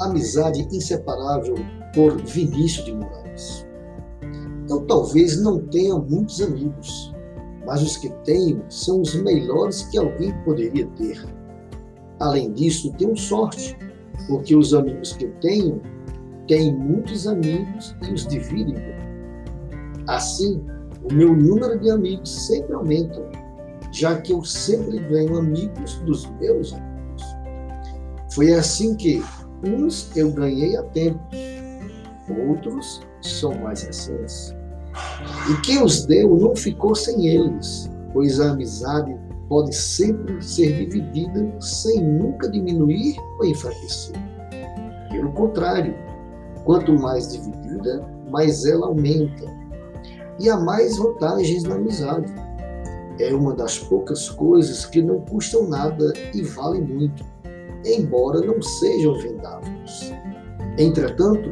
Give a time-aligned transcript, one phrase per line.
[0.00, 1.54] Amizade Inseparável
[1.94, 3.66] por Vinícius de Moraes.
[4.68, 7.14] Eu talvez não tenha muitos amigos,
[7.66, 11.24] mas os que tenho são os melhores que alguém poderia ter.
[12.18, 13.76] Além disso, tenho sorte,
[14.26, 15.80] porque os amigos que tenho
[16.48, 18.76] têm muitos amigos e os dividem.
[20.08, 20.62] Assim,
[21.10, 23.22] o meu número de amigos sempre aumenta,
[23.92, 27.24] já que eu sempre ganho amigos dos meus amigos.
[28.34, 29.22] Foi assim que
[29.66, 31.20] Uns eu ganhei a tempo,
[32.48, 34.54] outros são mais recentes.
[35.50, 39.16] E quem os deu não ficou sem eles, pois a amizade
[39.48, 44.14] pode sempre ser dividida sem nunca diminuir ou enfraquecer.
[45.10, 45.94] Pelo contrário,
[46.64, 49.44] quanto mais dividida, mais ela aumenta.
[50.40, 52.32] E há mais vantagens na amizade.
[53.18, 57.24] É uma das poucas coisas que não custam nada e valem muito
[57.84, 60.12] embora não sejam vendáveis.
[60.78, 61.50] Entretanto,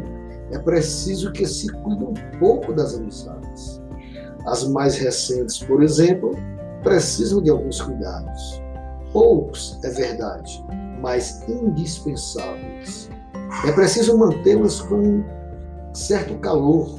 [0.50, 3.80] é preciso que se cuide um pouco das amizades.
[4.46, 6.32] As mais recentes, por exemplo,
[6.82, 8.62] precisam de alguns cuidados.
[9.12, 10.64] Poucos, é verdade,
[11.00, 13.08] mas indispensáveis.
[13.66, 15.22] É preciso mantê-las com
[15.92, 16.96] certo calor,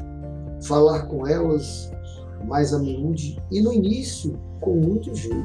[0.61, 1.91] falar com elas
[2.45, 5.43] mais a miúde e no início com muito jogo.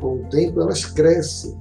[0.00, 1.56] Com o tempo elas crescem,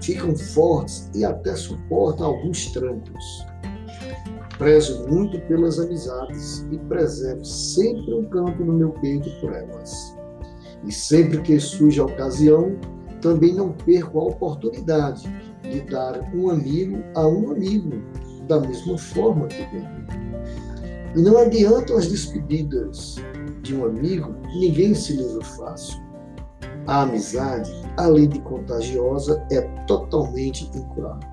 [0.00, 3.46] ficam fortes e até suportam alguns trancos.
[4.56, 10.16] Prezo muito pelas amizades e preservo sempre um canto no meu peito por elas.
[10.84, 12.76] E sempre que surge a ocasião,
[13.20, 15.28] também não perco a oportunidade
[15.62, 17.90] de dar um amigo a um amigo,
[18.46, 19.98] da mesma forma que ganhei.
[21.16, 23.16] E não adiantam as despedidas
[23.62, 26.07] de um amigo, ninguém se livra fácil.
[26.88, 31.28] A amizade, além de contagiosa, é totalmente incurável.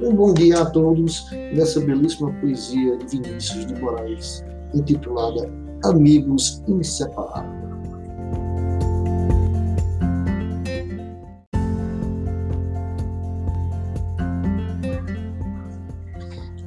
[0.00, 4.42] Um bom dia a todos nessa belíssima poesia de Vinícius de Moraes,
[4.72, 5.52] intitulada
[5.84, 7.60] Amigos Inseparáveis.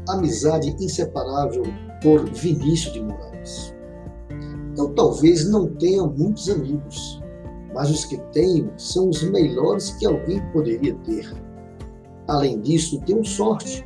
[0.08, 1.64] Amizade Inseparável
[2.04, 3.74] por Vinícius de Moraes.
[4.78, 7.23] Eu talvez não tenha muitos amigos,
[7.74, 11.34] mas os que tenho são os melhores que alguém poderia ter.
[12.28, 13.86] Além disso, tenho sorte,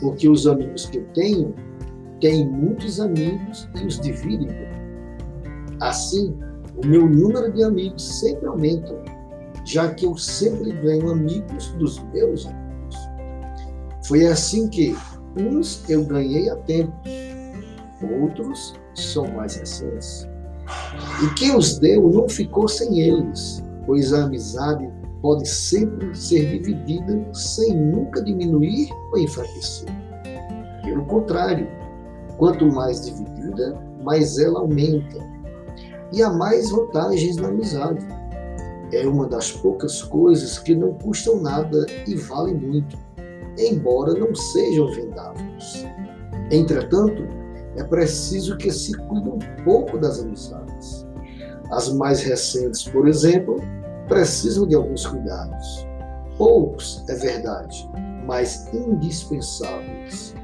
[0.00, 1.54] porque os amigos que tenho
[2.20, 4.48] têm muitos amigos e os dividem.
[5.80, 6.36] Assim,
[6.82, 8.94] o meu número de amigos sempre aumenta,
[9.64, 12.96] já que eu sempre ganho amigos dos meus amigos.
[14.06, 14.96] Foi assim que
[15.36, 16.92] uns eu ganhei a tempo,
[18.20, 20.28] outros são mais recentes.
[21.22, 24.88] E quem os deu não ficou sem eles, pois a amizade
[25.20, 29.88] pode sempre ser dividida sem nunca diminuir ou enfraquecer.
[30.84, 31.68] Pelo contrário,
[32.36, 35.18] quanto mais dividida, mais ela aumenta.
[36.12, 38.06] E há mais vantagens na amizade.
[38.92, 42.96] É uma das poucas coisas que não custam nada e valem muito,
[43.58, 45.84] embora não sejam vendáveis.
[46.50, 47.26] Entretanto,
[47.78, 51.06] é preciso que se cuide um pouco das amizades.
[51.70, 53.56] As mais recentes, por exemplo,
[54.08, 55.86] precisam de alguns cuidados.
[56.36, 57.88] Poucos, é verdade,
[58.26, 60.34] mas indispensáveis.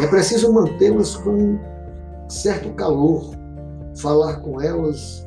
[0.00, 1.58] É preciso mantê-las com
[2.28, 3.34] certo calor,
[3.96, 5.26] falar com elas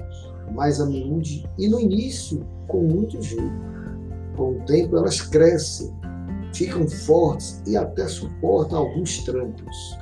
[0.54, 3.52] mais a miúde e no início com muito jogo.
[4.36, 5.94] Com o tempo elas crescem,
[6.54, 9.98] ficam fortes e até suportam alguns trancos.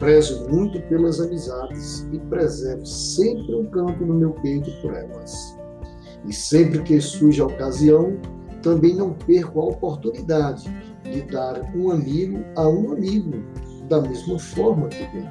[0.00, 5.54] Prezo muito pelas amizades e preservo sempre um canto no meu peito por elas.
[6.26, 8.18] E sempre que surge a ocasião,
[8.62, 10.64] também não perco a oportunidade
[11.04, 13.44] de dar um amigo a um amigo,
[13.90, 15.30] da mesma forma que ganhei.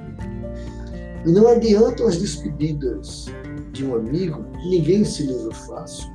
[1.25, 3.25] E não adiantam as despedidas
[3.71, 6.11] de um amigo, ninguém se livra fácil.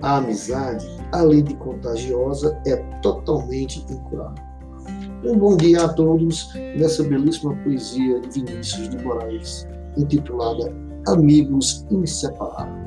[0.00, 4.53] A amizade, além de contagiosa, é totalmente incurável.
[5.26, 9.66] Um bom dia a todos nessa belíssima poesia de Vinícius de Moraes,
[9.96, 10.70] intitulada
[11.08, 12.83] Amigos Inseparáveis.